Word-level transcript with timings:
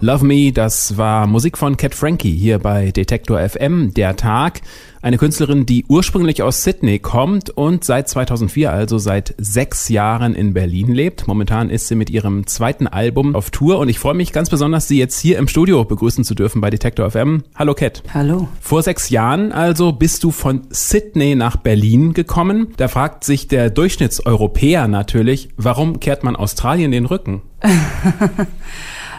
Love 0.00 0.26
Me, 0.26 0.52
das 0.52 0.98
war 0.98 1.26
Musik 1.26 1.56
von 1.56 1.78
Cat 1.78 1.94
Frankie 1.94 2.36
hier 2.36 2.58
bei 2.58 2.90
Detektor 2.90 3.40
FM, 3.40 3.94
der 3.94 4.14
Tag. 4.14 4.60
Eine 5.00 5.16
Künstlerin, 5.16 5.64
die 5.64 5.86
ursprünglich 5.88 6.42
aus 6.42 6.64
Sydney 6.64 6.98
kommt 6.98 7.48
und 7.48 7.82
seit 7.84 8.08
2004, 8.08 8.72
also 8.72 8.98
seit 8.98 9.34
sechs 9.38 9.88
Jahren 9.88 10.34
in 10.34 10.52
Berlin 10.52 10.92
lebt. 10.92 11.26
Momentan 11.26 11.70
ist 11.70 11.88
sie 11.88 11.94
mit 11.94 12.10
ihrem 12.10 12.46
zweiten 12.46 12.86
Album 12.86 13.34
auf 13.34 13.50
Tour 13.50 13.78
und 13.78 13.88
ich 13.88 13.98
freue 13.98 14.14
mich 14.14 14.32
ganz 14.32 14.50
besonders, 14.50 14.86
sie 14.86 14.98
jetzt 14.98 15.18
hier 15.18 15.38
im 15.38 15.48
Studio 15.48 15.84
begrüßen 15.84 16.24
zu 16.24 16.34
dürfen 16.34 16.60
bei 16.60 16.68
Detektor 16.68 17.10
FM. 17.10 17.44
Hallo 17.54 17.72
Cat. 17.72 18.02
Hallo. 18.12 18.48
Vor 18.60 18.82
sechs 18.82 19.08
Jahren 19.08 19.52
also 19.52 19.92
bist 19.92 20.24
du 20.24 20.30
von 20.30 20.66
Sydney 20.68 21.36
nach 21.36 21.56
Berlin 21.56 22.12
gekommen. 22.12 22.74
Da 22.76 22.88
fragt 22.88 23.24
sich 23.24 23.48
der 23.48 23.70
Durchschnittseuropäer 23.70 24.88
natürlich, 24.88 25.48
warum 25.56 26.00
kehrt 26.00 26.22
man 26.22 26.36
Australien 26.36 26.90
den 26.90 27.06
Rücken? 27.06 27.40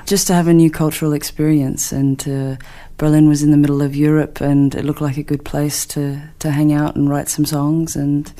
just 0.07 0.27
to 0.27 0.33
have 0.33 0.47
a 0.47 0.53
new 0.53 0.71
cultural 0.71 1.13
experience. 1.13 1.91
And 1.91 2.27
uh, 2.27 2.55
Berlin 2.97 3.27
was 3.27 3.43
in 3.43 3.51
the 3.51 3.57
middle 3.57 3.81
of 3.81 3.95
Europe, 3.95 4.41
and 4.41 4.73
it 4.73 4.83
looked 4.83 5.01
like 5.01 5.17
a 5.17 5.23
good 5.23 5.43
place 5.43 5.85
to 5.87 6.19
to 6.39 6.49
hang 6.49 6.73
out 6.73 6.95
and 6.95 7.09
write 7.09 7.29
some 7.29 7.45
songs 7.45 7.95
and. 7.95 8.31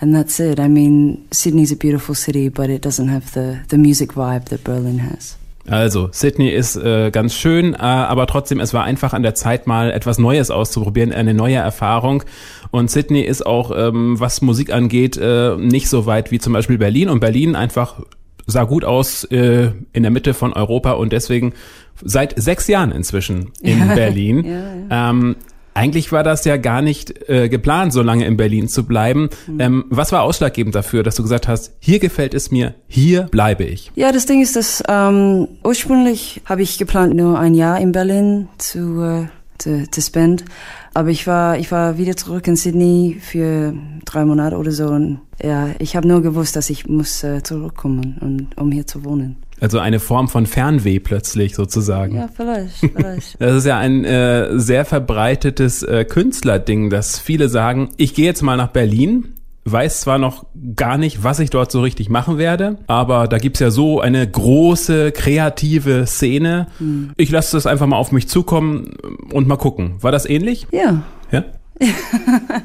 And 0.00 0.12
that's 0.12 0.40
it. 0.40 0.58
I 0.58 0.66
mean, 0.66 1.24
Sydney's 1.30 1.70
a 1.70 1.76
beautiful 1.76 2.16
city, 2.16 2.50
but 2.50 2.68
it 2.68 2.82
doesn't 2.82 3.08
have 3.08 3.32
the, 3.32 3.60
the 3.68 3.78
music 3.78 4.14
vibe 4.14 4.46
that 4.46 4.64
Berlin 4.64 4.98
has. 4.98 5.36
Also, 5.70 6.10
Sydney 6.12 6.50
ist 6.50 6.76
äh, 6.76 7.10
ganz 7.10 7.34
schön, 7.34 7.74
äh, 7.74 7.78
aber 7.78 8.26
trotzdem, 8.26 8.60
es 8.60 8.74
war 8.74 8.84
einfach 8.84 9.14
an 9.14 9.22
der 9.22 9.34
Zeit, 9.34 9.66
mal 9.66 9.90
etwas 9.92 10.18
Neues 10.18 10.50
auszuprobieren, 10.50 11.12
eine 11.12 11.32
neue 11.32 11.56
Erfahrung. 11.56 12.24
Und 12.70 12.90
Sydney 12.90 13.22
ist 13.22 13.46
auch, 13.46 13.70
ähm, 13.74 14.20
was 14.20 14.42
Musik 14.42 14.72
angeht, 14.72 15.16
äh, 15.16 15.56
nicht 15.56 15.88
so 15.88 16.04
weit 16.04 16.30
wie 16.30 16.38
zum 16.38 16.52
Beispiel 16.52 16.76
Berlin. 16.76 17.08
Und 17.08 17.20
Berlin 17.20 17.56
einfach 17.56 18.00
sah 18.46 18.64
gut 18.64 18.84
aus 18.84 19.24
äh, 19.24 19.70
in 19.92 20.02
der 20.02 20.10
Mitte 20.10 20.34
von 20.34 20.52
Europa 20.52 20.92
und 20.92 21.12
deswegen 21.12 21.52
seit 22.02 22.40
sechs 22.40 22.66
Jahren 22.68 22.92
inzwischen 22.92 23.52
in 23.60 23.78
ja, 23.78 23.84
Berlin. 23.94 24.44
Ja, 24.44 24.52
ja. 24.90 25.10
Ähm, 25.10 25.36
eigentlich 25.74 26.12
war 26.12 26.22
das 26.22 26.44
ja 26.44 26.56
gar 26.56 26.82
nicht 26.82 27.28
äh, 27.28 27.48
geplant, 27.48 27.92
so 27.92 28.00
lange 28.00 28.26
in 28.26 28.36
Berlin 28.36 28.68
zu 28.68 28.84
bleiben. 28.84 29.28
Mhm. 29.46 29.60
Ähm, 29.60 29.84
was 29.90 30.12
war 30.12 30.22
ausschlaggebend 30.22 30.74
dafür, 30.74 31.02
dass 31.02 31.16
du 31.16 31.22
gesagt 31.22 31.48
hast, 31.48 31.72
hier 31.80 31.98
gefällt 31.98 32.32
es 32.32 32.50
mir, 32.50 32.74
hier 32.86 33.24
bleibe 33.24 33.64
ich? 33.64 33.90
Ja, 33.96 34.12
das 34.12 34.26
Ding 34.26 34.40
ist, 34.40 34.54
dass 34.54 34.82
ähm, 34.88 35.48
ursprünglich 35.64 36.42
habe 36.44 36.62
ich 36.62 36.78
geplant, 36.78 37.14
nur 37.14 37.38
ein 37.38 37.54
Jahr 37.54 37.80
in 37.80 37.90
Berlin 37.90 38.48
zu, 38.58 39.02
äh, 39.02 39.26
zu, 39.58 39.90
zu 39.90 40.00
spenden. 40.00 40.44
Aber 40.94 41.10
ich 41.10 41.26
war, 41.26 41.58
ich 41.58 41.72
war 41.72 41.98
wieder 41.98 42.16
zurück 42.16 42.46
in 42.46 42.56
Sydney 42.56 43.18
für 43.20 43.74
drei 44.04 44.24
Monate 44.24 44.56
oder 44.56 44.70
so. 44.70 44.86
Und 44.86 45.20
ja, 45.42 45.70
ich 45.78 45.96
habe 45.96 46.06
nur 46.06 46.22
gewusst, 46.22 46.56
dass 46.56 46.70
ich 46.70 46.86
muss 46.86 47.22
äh, 47.24 47.42
zurückkommen, 47.42 48.18
und, 48.20 48.56
um 48.56 48.70
hier 48.70 48.86
zu 48.86 49.04
wohnen. 49.04 49.36
Also 49.60 49.78
eine 49.78 50.00
Form 50.00 50.28
von 50.28 50.46
Fernweh 50.46 50.98
plötzlich 50.98 51.54
sozusagen. 51.54 52.16
Ja, 52.16 52.28
vielleicht, 52.28 52.76
vielleicht. 52.94 53.40
Das 53.40 53.54
ist 53.54 53.66
ja 53.66 53.78
ein 53.78 54.04
äh, 54.04 54.58
sehr 54.58 54.84
verbreitetes 54.84 55.82
äh, 55.82 56.04
Künstlerding, 56.04 56.90
dass 56.90 57.18
viele 57.18 57.48
sagen, 57.48 57.90
ich 57.96 58.14
gehe 58.14 58.24
jetzt 58.24 58.42
mal 58.42 58.56
nach 58.56 58.68
Berlin, 58.68 59.34
weiß 59.64 60.02
zwar 60.02 60.18
noch 60.18 60.46
gar 60.76 60.98
nicht, 60.98 61.24
was 61.24 61.38
ich 61.38 61.50
dort 61.50 61.72
so 61.72 61.80
richtig 61.80 62.10
machen 62.10 62.38
werde, 62.38 62.78
aber 62.86 63.28
da 63.28 63.38
gibt's 63.38 63.60
ja 63.60 63.70
so 63.70 64.00
eine 64.00 64.28
große 64.28 65.12
kreative 65.12 66.06
Szene. 66.06 66.66
Hm. 66.78 67.12
Ich 67.16 67.30
lasse 67.30 67.56
das 67.56 67.66
einfach 67.66 67.86
mal 67.86 67.96
auf 67.96 68.12
mich 68.12 68.28
zukommen 68.28 68.96
und 69.32 69.48
mal 69.48 69.56
gucken. 69.56 69.96
War 70.00 70.12
das 70.12 70.26
ähnlich? 70.26 70.66
Ja. 70.70 71.02
Ja? 71.30 71.44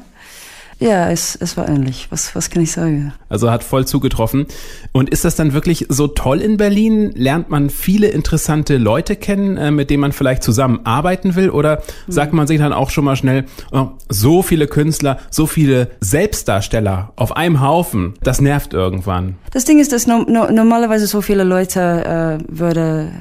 Ja, 0.80 1.10
es, 1.10 1.36
es 1.36 1.58
war 1.58 1.68
ähnlich. 1.68 2.06
Was, 2.08 2.34
was 2.34 2.48
kann 2.48 2.62
ich 2.62 2.72
sagen? 2.72 3.12
Also 3.28 3.50
hat 3.50 3.62
voll 3.62 3.86
zugetroffen. 3.86 4.46
Und 4.92 5.10
ist 5.10 5.26
das 5.26 5.36
dann 5.36 5.52
wirklich 5.52 5.86
so 5.90 6.06
toll 6.06 6.40
in 6.40 6.56
Berlin? 6.56 7.12
Lernt 7.14 7.50
man 7.50 7.68
viele 7.68 8.08
interessante 8.08 8.78
Leute 8.78 9.14
kennen, 9.14 9.58
äh, 9.58 9.70
mit 9.70 9.90
denen 9.90 10.00
man 10.00 10.12
vielleicht 10.12 10.42
zusammenarbeiten 10.42 11.36
will? 11.36 11.50
Oder 11.50 11.82
mhm. 12.06 12.12
sagt 12.12 12.32
man 12.32 12.46
sich 12.46 12.58
dann 12.58 12.72
auch 12.72 12.88
schon 12.88 13.04
mal 13.04 13.14
schnell, 13.14 13.44
oh, 13.72 13.88
so 14.08 14.42
viele 14.42 14.66
Künstler, 14.66 15.18
so 15.30 15.46
viele 15.46 15.90
Selbstdarsteller 16.00 17.12
auf 17.14 17.36
einem 17.36 17.60
Haufen, 17.60 18.14
das 18.22 18.40
nervt 18.40 18.72
irgendwann? 18.72 19.36
Das 19.52 19.66
Ding 19.66 19.80
ist, 19.80 19.92
dass 19.92 20.06
no, 20.06 20.24
no, 20.26 20.50
normalerweise 20.50 21.06
so 21.06 21.20
viele 21.20 21.44
Leute 21.44 22.38
äh, 22.40 22.44
würde, 22.48 23.12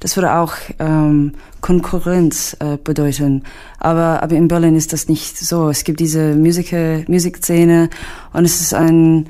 das 0.00 0.16
würde 0.16 0.34
auch 0.34 0.54
ähm, 0.80 1.34
Konkurrenz 1.60 2.56
äh, 2.60 2.78
bedeuten. 2.82 3.42
Aber, 3.78 4.22
aber 4.22 4.36
in 4.36 4.48
Berlin 4.48 4.76
ist 4.76 4.92
das 4.92 5.08
nicht 5.08 5.36
so. 5.36 5.68
Es 5.68 5.84
gibt 5.84 6.00
diese 6.00 6.34
Musiker, 6.34 6.95
Musikszene 7.06 7.90
und 8.32 8.44
es 8.44 8.60
ist 8.60 8.74
ein 8.74 9.28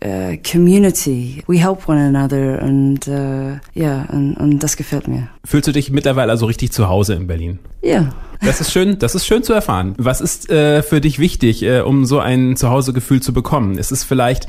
äh, 0.00 0.36
Community. 0.38 1.42
We 1.46 1.58
help 1.58 1.88
one 1.88 1.98
another 1.98 2.62
und 2.62 3.06
äh, 3.08 3.58
ja, 3.74 4.06
und, 4.10 4.34
und 4.34 4.58
das 4.60 4.76
gefällt 4.76 5.08
mir. 5.08 5.28
Fühlst 5.44 5.68
du 5.68 5.72
dich 5.72 5.90
mittlerweile 5.90 6.32
also 6.32 6.46
richtig 6.46 6.72
zu 6.72 6.88
Hause 6.88 7.14
in 7.14 7.26
Berlin? 7.26 7.58
Ja. 7.82 8.12
Das 8.42 8.60
ist 8.60 8.70
schön, 8.70 8.98
das 8.98 9.14
ist 9.14 9.26
schön 9.26 9.42
zu 9.42 9.54
erfahren. 9.54 9.94
Was 9.96 10.20
ist 10.20 10.50
äh, 10.50 10.82
für 10.82 11.00
dich 11.00 11.18
wichtig, 11.18 11.62
äh, 11.62 11.80
um 11.80 12.04
so 12.04 12.20
ein 12.20 12.56
Zuhausegefühl 12.56 13.22
zu 13.22 13.32
bekommen? 13.32 13.78
Ist 13.78 13.92
es 13.92 14.04
vielleicht 14.04 14.48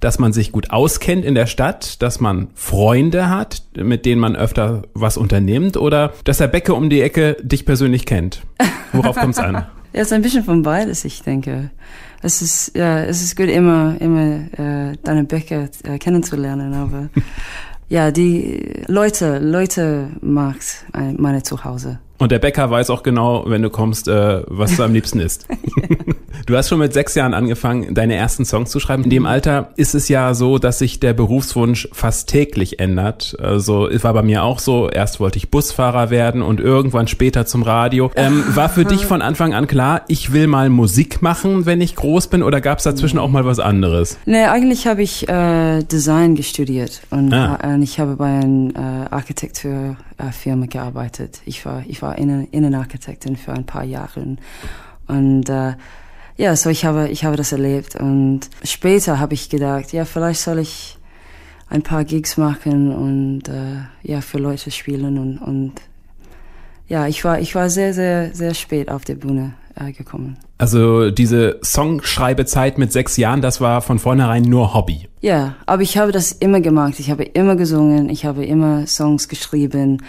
dass 0.00 0.18
man 0.18 0.32
sich 0.32 0.52
gut 0.52 0.70
auskennt 0.70 1.24
in 1.24 1.34
der 1.34 1.46
Stadt, 1.46 2.02
dass 2.02 2.20
man 2.20 2.48
Freunde 2.54 3.30
hat, 3.30 3.62
mit 3.76 4.04
denen 4.04 4.20
man 4.20 4.36
öfter 4.36 4.82
was 4.94 5.16
unternimmt 5.16 5.76
oder 5.76 6.12
dass 6.24 6.38
der 6.38 6.48
Bäcker 6.48 6.74
um 6.76 6.90
die 6.90 7.00
Ecke 7.00 7.36
dich 7.42 7.64
persönlich 7.64 8.04
kennt? 8.04 8.42
Worauf 8.92 9.16
kommt 9.16 9.34
es 9.34 9.40
an? 9.40 9.66
ja, 9.96 10.02
es 10.02 10.08
ist 10.08 10.12
ein 10.12 10.20
bisschen 10.20 10.44
von 10.44 10.62
beides, 10.62 11.06
ich 11.06 11.22
denke. 11.22 11.70
Es 12.20 12.42
ist, 12.42 12.76
ja, 12.76 13.00
es 13.00 13.22
ist 13.22 13.34
gut, 13.34 13.48
immer, 13.48 13.96
immer 13.98 14.40
äh, 14.58 14.96
deine 15.02 15.24
Bäcker 15.24 15.70
äh, 15.84 15.96
kennenzulernen, 15.98 16.74
aber 16.74 17.08
ja, 17.88 18.10
die 18.10 18.84
Leute, 18.88 19.38
Leute 19.38 20.10
mag 20.20 20.56
meine 21.16 21.42
Zuhause. 21.42 21.98
Und 22.18 22.32
der 22.32 22.38
Bäcker 22.38 22.70
weiß 22.70 22.90
auch 22.90 23.02
genau, 23.02 23.44
wenn 23.46 23.62
du 23.62 23.70
kommst, 23.70 24.08
äh, 24.08 24.42
was 24.46 24.76
du 24.76 24.82
am 24.82 24.92
liebsten 24.92 25.20
isst. 25.20 25.46
Du 26.46 26.56
hast 26.56 26.68
schon 26.68 26.78
mit 26.78 26.92
sechs 26.92 27.16
Jahren 27.16 27.34
angefangen, 27.34 27.92
deine 27.92 28.14
ersten 28.14 28.44
Songs 28.44 28.70
zu 28.70 28.78
schreiben. 28.78 29.02
In 29.02 29.10
dem 29.10 29.26
Alter 29.26 29.70
ist 29.74 29.96
es 29.96 30.08
ja 30.08 30.32
so, 30.32 30.58
dass 30.58 30.78
sich 30.78 31.00
der 31.00 31.12
Berufswunsch 31.12 31.88
fast 31.92 32.28
täglich 32.28 32.78
ändert. 32.78 33.36
Also 33.40 33.88
es 33.88 34.04
war 34.04 34.14
bei 34.14 34.22
mir 34.22 34.44
auch 34.44 34.60
so. 34.60 34.88
Erst 34.88 35.18
wollte 35.18 35.38
ich 35.38 35.50
Busfahrer 35.50 36.10
werden 36.10 36.42
und 36.42 36.60
irgendwann 36.60 37.08
später 37.08 37.46
zum 37.46 37.64
Radio. 37.64 38.12
Ähm, 38.14 38.44
war 38.54 38.68
für 38.68 38.84
dich 38.84 39.06
von 39.06 39.22
Anfang 39.22 39.54
an 39.54 39.66
klar, 39.66 40.02
ich 40.06 40.32
will 40.32 40.46
mal 40.46 40.68
Musik 40.68 41.20
machen, 41.20 41.66
wenn 41.66 41.80
ich 41.80 41.96
groß 41.96 42.28
bin, 42.28 42.44
oder 42.44 42.60
gab 42.60 42.78
es 42.78 42.84
dazwischen 42.84 43.18
auch 43.18 43.28
mal 43.28 43.44
was 43.44 43.58
anderes? 43.58 44.16
Nee, 44.24 44.44
eigentlich 44.44 44.86
habe 44.86 45.02
ich 45.02 45.28
äh, 45.28 45.82
Design 45.82 46.36
gestudiert 46.36 47.02
und, 47.10 47.32
ah. 47.32 47.58
äh, 47.62 47.82
ich 47.82 47.98
habe 47.98 48.14
bei 48.16 48.26
einer 48.26 49.06
äh, 49.06 49.08
Architekturfirma 50.18 50.66
gearbeitet. 50.66 51.40
Ich 51.44 51.64
war, 51.64 51.84
ich 51.86 52.02
war 52.02 52.18
Innen 52.18 52.48
Innenarchitektin 52.50 53.36
für 53.36 53.52
ein 53.52 53.66
paar 53.66 53.84
Jahre. 53.84 54.36
Und 55.06 55.48
äh, 55.48 55.74
ja, 56.36 56.56
so 56.56 56.70
ich 56.70 56.84
habe, 56.84 57.08
ich 57.08 57.24
habe 57.24 57.36
das 57.36 57.52
erlebt. 57.52 57.96
Und 57.96 58.40
später 58.62 59.18
habe 59.18 59.34
ich 59.34 59.48
gedacht, 59.48 59.92
ja, 59.92 60.04
vielleicht 60.04 60.40
soll 60.40 60.58
ich 60.58 60.98
ein 61.68 61.82
paar 61.82 62.04
Gigs 62.04 62.36
machen 62.36 62.94
und 62.94 63.48
äh, 63.48 63.78
ja, 64.02 64.20
für 64.20 64.38
Leute 64.38 64.70
spielen. 64.70 65.18
Und, 65.18 65.38
und 65.38 65.72
ja, 66.88 67.06
ich 67.06 67.24
war, 67.24 67.40
ich 67.40 67.54
war 67.54 67.70
sehr, 67.70 67.92
sehr, 67.92 68.34
sehr 68.34 68.54
spät 68.54 68.90
auf 68.90 69.04
der 69.04 69.16
Bühne 69.16 69.54
äh, 69.76 69.92
gekommen. 69.92 70.36
Also 70.58 71.10
diese 71.10 71.58
Songschreibezeit 71.62 72.78
mit 72.78 72.92
sechs 72.92 73.16
Jahren, 73.16 73.42
das 73.42 73.60
war 73.60 73.82
von 73.82 73.98
vornherein 73.98 74.42
nur 74.42 74.74
Hobby. 74.74 75.08
Ja, 75.20 75.54
aber 75.66 75.82
ich 75.82 75.98
habe 75.98 76.12
das 76.12 76.32
immer 76.32 76.60
gemacht. 76.60 76.94
Ich 76.98 77.10
habe 77.10 77.24
immer 77.24 77.56
gesungen, 77.56 78.08
ich 78.08 78.24
habe 78.24 78.44
immer 78.44 78.86
Songs 78.86 79.28
geschrieben, 79.28 80.02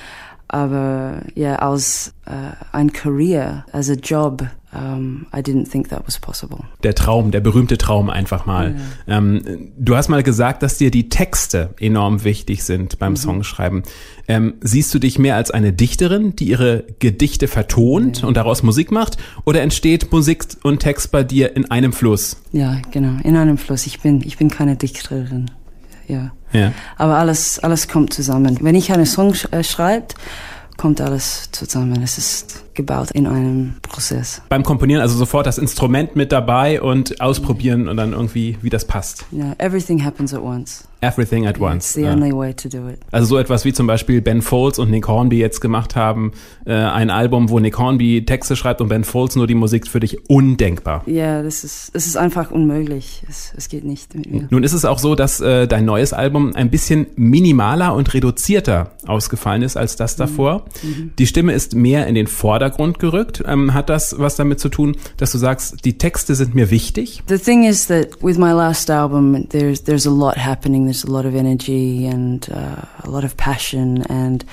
aber 0.47 1.21
ja, 1.35 1.57
als 1.57 2.13
äh, 2.25 2.31
ein 2.71 2.93
Career, 2.93 3.65
als 3.71 3.89
ein 3.89 3.99
Job, 3.99 4.45
um, 4.77 5.27
I 5.33 5.41
didn't 5.41 5.69
think 5.69 5.89
that 5.89 6.05
was 6.05 6.19
possible. 6.19 6.59
Der 6.83 6.95
Traum, 6.95 7.31
der 7.31 7.39
berühmte 7.39 7.77
Traum 7.77 8.09
einfach 8.09 8.45
mal. 8.45 8.75
Ja. 9.07 9.17
Ähm, 9.17 9.71
du 9.77 9.95
hast 9.95 10.09
mal 10.09 10.23
gesagt, 10.23 10.63
dass 10.63 10.77
dir 10.77 10.91
die 10.91 11.09
Texte 11.09 11.71
enorm 11.79 12.23
wichtig 12.23 12.63
sind 12.63 12.99
beim 12.99 13.13
mhm. 13.13 13.17
Songschreiben. 13.17 13.83
Ähm, 14.27 14.55
siehst 14.61 14.93
du 14.93 14.99
dich 14.99 15.19
mehr 15.19 15.35
als 15.35 15.51
eine 15.51 15.73
Dichterin, 15.73 16.35
die 16.35 16.49
ihre 16.49 16.83
Gedichte 16.99 17.47
vertont 17.47 18.21
ja. 18.21 18.27
und 18.27 18.37
daraus 18.37 18.63
Musik 18.63 18.91
macht? 18.91 19.17
Oder 19.45 19.61
entsteht 19.61 20.11
Musik 20.11 20.45
und 20.63 20.79
Text 20.79 21.11
bei 21.11 21.23
dir 21.23 21.55
in 21.55 21.69
einem 21.71 21.93
Fluss? 21.93 22.37
Ja, 22.51 22.77
genau, 22.91 23.19
in 23.23 23.35
einem 23.35 23.57
Fluss. 23.57 23.85
Ich 23.87 24.01
bin, 24.01 24.21
ich 24.21 24.37
bin 24.37 24.49
keine 24.49 24.75
Dichterin. 24.75 25.51
Ja. 26.07 26.31
ja. 26.53 26.71
Aber 26.97 27.17
alles, 27.17 27.59
alles 27.59 27.87
kommt 27.87 28.13
zusammen. 28.13 28.57
Wenn 28.61 28.75
ich 28.75 28.91
einen 28.91 29.05
Song 29.05 29.33
äh, 29.51 29.63
schreibe, 29.63 30.07
kommt 30.77 31.01
alles 31.01 31.49
zusammen. 31.51 32.01
Es 32.03 32.17
ist 32.17 32.63
gebaut 32.77 33.11
in 33.11 33.27
einem 33.27 33.73
Prozess. 33.81 34.41
Beim 34.47 34.63
Komponieren 34.63 35.01
also 35.01 35.17
sofort 35.17 35.45
das 35.45 35.57
Instrument 35.57 36.15
mit 36.15 36.31
dabei 36.31 36.81
und 36.81 37.19
ausprobieren 37.19 37.89
und 37.89 37.97
dann 37.97 38.13
irgendwie, 38.13 38.57
wie 38.61 38.69
das 38.69 38.85
passt. 38.85 39.25
Yeah, 39.33 39.53
everything 39.57 40.05
happens 40.05 40.33
at 40.33 40.41
once. 40.41 40.87
Everything 40.99 41.45
at 41.45 41.59
once. 41.59 41.85
It's 41.85 41.93
the 41.93 42.05
only 42.05 42.31
way 42.31 42.53
to 42.55 42.69
do 42.69 42.89
it. 42.89 42.99
Also 43.11 43.27
so 43.27 43.37
etwas 43.37 43.65
wie 43.65 43.73
zum 43.73 43.85
Beispiel 43.85 44.19
Ben 44.19 44.41
Folds 44.41 44.79
und 44.79 44.89
Nick 44.89 45.07
Hornby 45.07 45.37
jetzt 45.37 45.61
gemacht 45.61 45.95
haben, 45.95 46.31
äh, 46.65 46.73
ein 46.73 47.11
Album, 47.11 47.49
wo 47.49 47.59
Nick 47.59 47.77
Hornby 47.77 48.25
Texte 48.25 48.55
schreibt 48.55 48.81
und 48.81 48.89
Ben 48.89 49.03
Folds 49.03 49.35
nur 49.35 49.45
die 49.45 49.53
Musik 49.53 49.87
für 49.87 49.99
dich 49.99 50.27
undenkbar. 50.27 51.03
Ja, 51.05 51.43
das 51.43 51.63
ist, 51.63 51.93
das 51.93 52.07
ist 52.07 52.17
einfach 52.17 52.49
unmöglich. 52.49 53.23
Es, 53.29 53.53
es 53.55 53.69
geht 53.69 53.83
nicht 53.83 54.15
mit 54.15 54.31
mir. 54.31 54.47
Nun 54.49 54.63
ist 54.63 54.73
es 54.73 54.85
auch 54.85 54.97
so, 54.97 55.13
dass 55.13 55.39
äh, 55.39 55.67
dein 55.67 55.85
neues 55.85 56.13
Album 56.13 56.55
ein 56.55 56.71
bisschen 56.71 57.05
minimaler 57.15 57.93
und 57.93 58.11
reduzierter 58.15 58.91
ausgefallen 59.05 59.61
ist 59.61 59.77
als 59.77 59.97
das 59.97 60.15
davor. 60.15 60.65
Mhm. 60.81 60.89
mhm. 60.89 61.11
Die 61.19 61.27
Stimme 61.27 61.53
ist 61.53 61.75
mehr 61.75 62.07
in 62.07 62.15
den 62.15 62.25
Vordergrund 62.25 62.66
gerückt. 62.99 63.43
Ähm, 63.45 63.73
hat 63.73 63.89
das 63.89 64.19
was 64.19 64.35
damit 64.35 64.59
zu 64.59 64.69
tun, 64.69 64.95
dass 65.17 65.31
du 65.31 65.37
sagst, 65.37 65.85
die 65.85 65.97
Texte 65.97 66.35
sind 66.35 66.55
mir 66.55 66.71
wichtig? 66.71 67.23
The 67.27 67.37
thing 67.37 67.63
is 67.63 67.87
that 67.87 68.21
with 68.21 68.37
my 68.37 68.51
last 68.51 68.89
album, 68.89 69.47
there's 69.49 69.83
there's 69.83 70.05
a 70.05 70.11
lot 70.11 70.37
happening. 70.37 70.85
There's 70.85 71.05
a 71.05 71.11
lot 71.11 71.25
of 71.25 71.35
energy 71.35 72.07
and 72.07 72.47
uh, 72.49 72.83
a 73.03 73.09
lot 73.09 73.23
of 73.23 73.35
passion. 73.37 74.03
And 74.09 74.45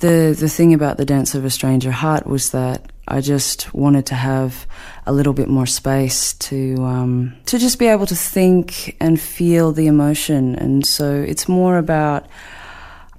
the 0.00 0.36
the 0.38 0.48
thing 0.48 0.74
about 0.74 0.96
the 0.96 1.04
Dance 1.04 1.34
of 1.34 1.44
a 1.44 1.50
Stranger 1.50 1.92
Heart 1.92 2.26
was 2.26 2.50
that 2.50 2.90
I 3.08 3.20
just 3.20 3.72
wanted 3.72 4.06
to 4.06 4.14
have 4.14 4.66
a 5.06 5.12
little 5.12 5.32
bit 5.32 5.48
more 5.48 5.66
space 5.66 6.34
to 6.34 6.76
um, 6.84 7.34
to 7.46 7.58
just 7.58 7.78
be 7.78 7.86
able 7.86 8.06
to 8.06 8.16
think 8.16 8.96
and 9.00 9.20
feel 9.20 9.72
the 9.72 9.86
emotion. 9.86 10.56
And 10.56 10.84
so 10.84 11.12
it's 11.12 11.48
more 11.48 11.78
about 11.78 12.26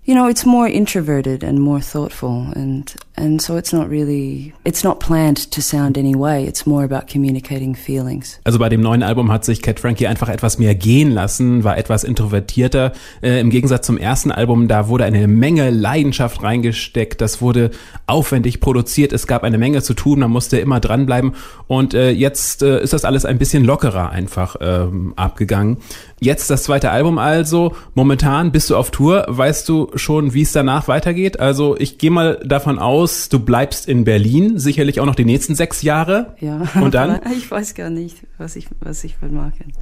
you 0.07 0.15
know, 0.15 0.27
it's 0.27 0.45
more 0.45 0.67
introverted 0.69 1.43
and 1.43 1.61
more 1.61 1.81
thoughtful, 1.81 2.47
and 2.55 2.95
and 3.17 3.41
so 3.41 3.57
it's 3.57 3.73
not 3.73 3.89
really, 3.89 4.53
it's 4.63 4.83
not 4.83 4.99
planned 4.99 5.51
to 5.51 5.61
sound 5.61 5.97
any 5.97 6.15
way. 6.15 6.45
It's 6.45 6.65
more 6.65 6.83
about 6.83 7.11
communicating 7.11 7.75
feelings. 7.75 8.39
Also 8.43 8.59
bei 8.59 8.69
dem 8.69 8.81
neuen 8.81 9.01
Album 9.01 9.31
hat 9.31 9.43
sich 9.43 9.61
Cat 9.61 9.79
Frankie 9.79 10.07
einfach 10.07 10.29
etwas 10.29 10.59
mehr 10.59 10.75
gehen 10.75 11.11
lassen, 11.11 11.63
war 11.63 11.77
etwas 11.77 12.03
introvertierter. 12.03 12.93
Äh, 13.21 13.39
Im 13.39 13.49
Gegensatz 13.49 13.87
zum 13.87 13.97
ersten 13.97 14.31
Album, 14.31 14.67
da 14.67 14.87
wurde 14.87 15.05
eine 15.05 15.27
Menge 15.27 15.71
Leidenschaft 15.71 16.43
reingesteckt. 16.43 17.19
Das 17.19 17.41
wurde 17.41 17.71
aufwendig 18.05 18.61
produziert. 18.61 19.13
Es 19.13 19.25
gab 19.25 19.43
eine 19.43 19.57
Menge 19.57 19.81
zu 19.81 19.95
tun. 19.95 20.19
Man 20.19 20.31
musste 20.31 20.59
immer 20.59 20.79
dranbleiben. 20.79 21.33
Und 21.67 21.95
äh, 21.95 22.11
jetzt 22.11 22.61
äh, 22.61 22.81
ist 22.81 22.93
das 22.93 23.03
alles 23.03 23.25
ein 23.25 23.39
bisschen 23.39 23.65
lockerer 23.65 24.11
einfach 24.11 24.57
ähm, 24.61 25.13
abgegangen. 25.15 25.77
Jetzt 26.19 26.49
das 26.49 26.63
zweite 26.63 26.89
Album 26.89 27.19
also. 27.19 27.75
Momentan 27.93 28.51
bist 28.51 28.71
du 28.71 28.75
auf 28.75 28.89
Tour. 28.89 29.25
Weißt 29.27 29.69
du 29.69 29.91
schon, 29.95 30.33
wie 30.33 30.41
es 30.41 30.51
danach 30.51 30.87
weitergeht? 30.87 31.39
Also 31.39 31.77
ich 31.77 31.99
gehe 31.99 32.09
mal 32.09 32.39
davon 32.43 32.79
aus, 32.79 33.29
du 33.29 33.39
bleibst 33.39 33.87
in 33.87 34.03
Berlin, 34.03 34.57
sicherlich 34.57 34.99
auch 34.99 35.05
noch 35.05 35.15
die 35.15 35.25
nächsten 35.25 35.53
sechs 35.53 35.83
Jahre. 35.83 36.35
Ja. 36.39 36.63
Und 36.81 36.95
dann? 36.95 37.19
ich 37.37 37.49
weiß 37.49 37.75
gar 37.75 37.91
nicht, 37.91 38.17
was 38.39 38.55
ich, 38.55 38.67
was 38.79 39.03
ich 39.03 39.21
will 39.21 39.29
machen. 39.29 39.73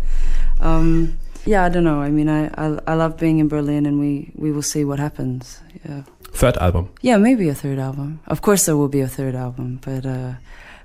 Um, 0.62 1.14
yeah, 1.48 1.66
I 1.66 1.70
don't 1.70 1.84
know. 1.84 2.04
I 2.04 2.12
mean, 2.12 2.28
I, 2.28 2.50
I, 2.58 2.78
I 2.86 2.96
love 2.96 3.16
being 3.18 3.40
in 3.40 3.48
Berlin 3.48 3.86
and 3.86 4.02
we, 4.02 4.32
we 4.36 4.54
will 4.54 4.64
see 4.64 4.86
what 4.86 5.00
happens. 5.00 5.62
Yeah. 5.88 6.04
Third 6.34 6.58
album? 6.58 6.90
Yeah, 7.02 7.18
maybe 7.18 7.50
a 7.50 7.56
third 7.56 7.80
album. 7.80 8.20
Of 8.28 8.42
course 8.42 8.66
there 8.66 8.76
will 8.76 8.90
be 8.90 9.00
a 9.00 9.08
third 9.08 9.36
album, 9.36 9.80
but, 9.86 10.06
uh, 10.06 10.34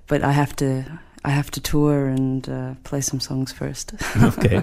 but 0.07 0.23
I 0.23 0.31
have 0.31 0.55
to 0.57 0.85
I 1.23 1.33
have 1.33 1.51
to 1.51 1.61
tour 1.61 2.07
and 2.07 2.49
uh, 2.49 2.77
play 2.83 3.03
some 3.03 3.21
songs 3.21 3.53
first. 3.53 3.93
okay. 4.27 4.63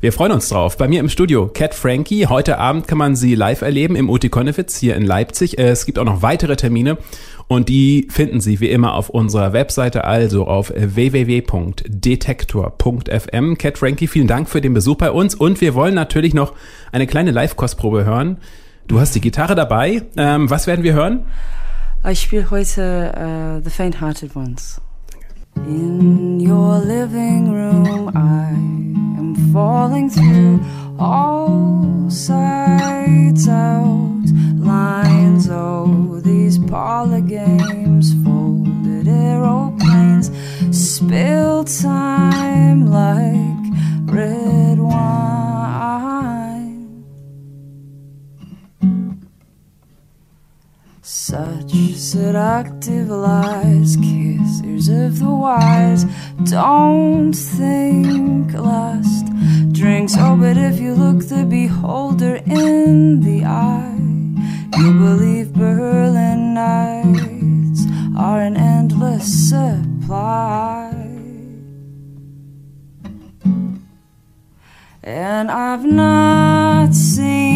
Wir 0.00 0.12
freuen 0.12 0.32
uns 0.32 0.48
drauf. 0.48 0.76
Bei 0.76 0.88
mir 0.88 0.98
im 0.98 1.08
Studio 1.08 1.46
Cat 1.46 1.74
Frankie. 1.74 2.26
Heute 2.26 2.58
Abend 2.58 2.88
kann 2.88 2.98
man 2.98 3.14
sie 3.14 3.36
live 3.36 3.62
erleben 3.62 3.94
im 3.94 4.10
Uti 4.10 4.28
Konefitz 4.28 4.76
hier 4.76 4.96
in 4.96 5.04
Leipzig. 5.04 5.58
Äh, 5.58 5.68
es 5.68 5.86
gibt 5.86 6.00
auch 6.00 6.04
noch 6.04 6.22
weitere 6.22 6.56
Termine 6.56 6.98
und 7.46 7.68
die 7.68 8.08
finden 8.10 8.40
Sie 8.40 8.58
wie 8.58 8.70
immer 8.70 8.94
auf 8.94 9.10
unserer 9.10 9.52
Webseite, 9.52 10.02
also 10.04 10.48
auf 10.48 10.72
www.detektor.fm. 10.74 13.58
Cat 13.58 13.78
Frankie, 13.78 14.08
vielen 14.08 14.26
Dank 14.26 14.48
für 14.48 14.60
den 14.60 14.74
Besuch 14.74 14.96
bei 14.96 15.12
uns 15.12 15.36
und 15.36 15.60
wir 15.60 15.74
wollen 15.74 15.94
natürlich 15.94 16.34
noch 16.34 16.54
eine 16.90 17.06
kleine 17.06 17.30
Live-Kostprobe 17.30 18.04
hören. 18.04 18.38
Du 18.88 18.98
hast 18.98 19.14
die 19.14 19.20
Gitarre 19.20 19.54
dabei. 19.54 20.02
Ähm, 20.16 20.50
was 20.50 20.66
werden 20.66 20.82
wir 20.82 20.94
hören? 20.94 21.26
Ich 22.08 22.22
spiele 22.22 22.50
heute 22.50 23.14
uh, 23.16 23.60
The 23.62 23.70
Faint-Hearted 23.70 24.34
Ones. 24.34 24.80
In 25.56 26.40
your 26.40 26.78
living 26.78 27.52
room, 27.52 28.10
I 28.14 28.48
am 29.18 29.52
falling 29.52 30.08
through 30.10 30.60
all 30.98 32.10
sides 32.10 33.48
out 33.48 34.24
lines. 34.56 35.48
Oh, 35.50 36.20
these 36.20 36.58
parlor 36.58 37.20
games, 37.20 38.12
folded 38.24 39.08
aeroplanes, 39.08 40.30
spill 40.70 41.64
time 41.64 42.86
like 42.90 44.14
red 44.14 44.61
seductive 51.72 53.08
lies 53.08 53.96
kissers 53.96 54.88
of 54.90 55.18
the 55.20 55.30
wise 55.30 56.04
don't 56.44 57.32
think 57.32 58.52
lust 58.52 59.26
drinks. 59.72 60.14
Oh, 60.18 60.36
but 60.36 60.58
if 60.58 60.78
you 60.78 60.92
look 60.92 61.26
the 61.28 61.46
beholder 61.46 62.36
in 62.44 63.20
the 63.20 63.44
eye, 63.46 63.96
you 64.76 64.92
believe 64.92 65.54
Berlin 65.54 66.52
nights 66.52 67.86
are 68.18 68.40
an 68.40 68.56
endless 68.58 69.48
supply. 69.48 70.92
And 75.02 75.50
I've 75.50 75.84
not 75.84 76.94
seen 76.94 77.51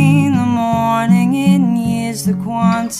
the 2.26 2.34
quantity 2.42 2.98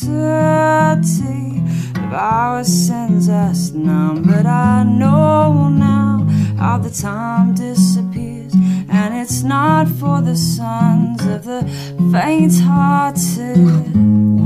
of 2.01 2.13
our 2.13 2.63
sins 2.63 3.29
us 3.29 3.73
numb, 3.73 4.23
but 4.23 4.47
I 4.47 4.85
know 4.85 5.69
now 5.69 6.25
how 6.57 6.79
the 6.79 6.91
time 6.91 7.53
disappears, 7.53 8.55
and 8.55 9.17
it's 9.17 9.43
not 9.43 9.89
for 9.89 10.23
the 10.23 10.37
sons 10.37 11.27
of 11.27 11.43
the 11.43 11.65
faint-hearted. 12.13 13.57
come 13.57 14.46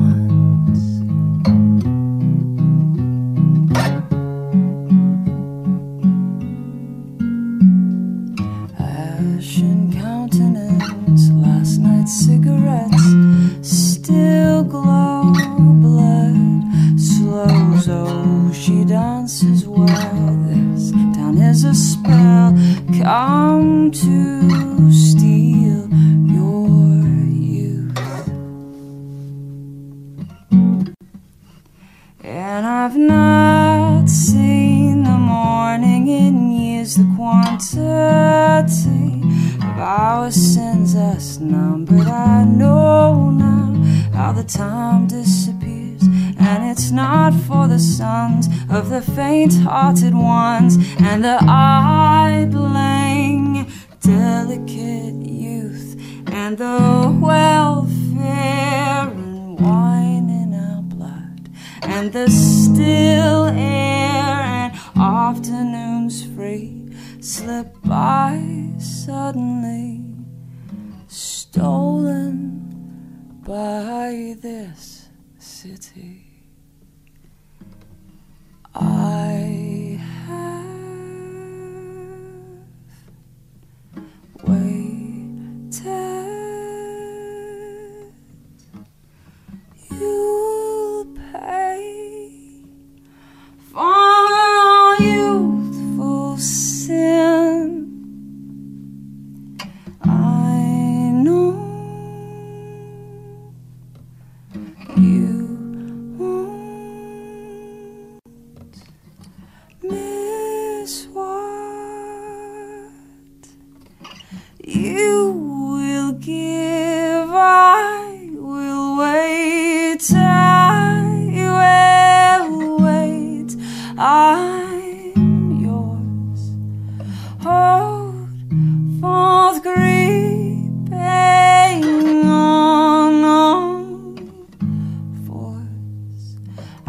not 33.51 34.09
seen 34.09 35.03
the 35.03 35.19
morning 35.35 36.09
in 36.09 36.51
years, 36.51 36.95
the 36.97 37.07
quantity 37.17 37.79
of 39.69 39.77
our 39.79 40.31
sins 40.31 40.95
us 40.95 41.39
numb. 41.39 41.85
But 41.85 42.07
I 42.07 42.45
know 42.45 43.31
now 43.31 43.73
how 44.17 44.33
the 44.33 44.45
time 44.45 45.07
disappears, 45.07 46.03
and 46.49 46.59
it's 46.71 46.91
not 46.91 47.33
for 47.47 47.69
the 47.69 47.79
sons 47.79 48.49
of 48.71 48.89
the 48.91 49.03
faint 49.03 49.55
hearted 49.69 50.15
ones 50.15 50.77
and 51.09 51.25
the 51.25 51.39
idling, 52.39 53.43
delicate 54.01 55.19
youth 55.47 55.89
and 56.41 56.57
the 56.57 57.19
welfare 57.29 58.20
and 61.91 62.13
the 62.13 62.31
still 62.31 63.47
air 63.47 64.41
and 64.43 64.73
afternoons 64.97 66.25
free 66.37 66.89
slip 67.21 67.75
by 67.85 68.41
suddenly 68.79 70.01
stolen 71.09 72.71
by 73.45 74.37
this 74.41 75.09
city. 75.39 76.27
I 78.73 79.70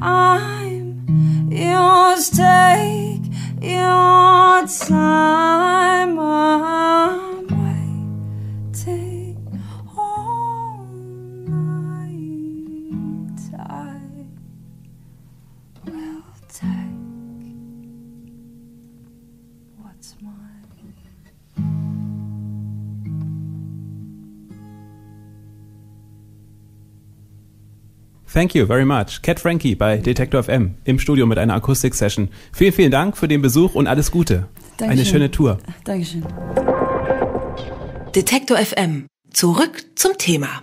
I'm 0.03 1.51
yours, 1.51 2.31
take 2.31 3.21
your 3.61 4.65
time. 4.67 6.17
I'm 6.19 7.47
waiting 8.73 9.61
all 9.95 10.87
night. 11.45 12.19
I 13.59 14.01
will 15.85 16.23
take 16.49 16.65
what's 19.77 20.15
mine. 20.19 21.10
Thank 28.33 28.55
you 28.55 28.65
very 28.65 28.85
much. 28.85 29.21
Cat 29.21 29.41
Frankie 29.41 29.75
bei 29.75 29.97
Detektor 29.97 30.43
FM 30.43 30.75
im 30.85 30.99
Studio 30.99 31.25
mit 31.25 31.37
einer 31.37 31.53
Akustik-Session. 31.55 32.29
Vielen, 32.53 32.71
vielen 32.71 32.91
Dank 32.91 33.17
für 33.17 33.27
den 33.27 33.41
Besuch 33.41 33.75
und 33.75 33.87
alles 33.87 34.09
Gute. 34.09 34.47
Dankeschön. 34.77 34.89
Eine 34.89 35.05
schöne 35.05 35.31
Tour. 35.31 35.57
Dankeschön. 35.83 36.25
Detektor 38.15 38.57
FM. 38.57 39.07
Zurück 39.33 39.83
zum 39.95 40.17
Thema. 40.17 40.61